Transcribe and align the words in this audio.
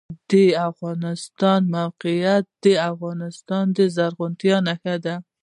د 0.29 0.33
افغانستان 0.69 1.61
موقعیت 1.77 2.45
د 2.63 2.65
افغانستان 2.91 3.65
د 3.77 3.79
زرغونتیا 3.95 4.57
نښه 4.67 4.95
ده. 5.05 5.15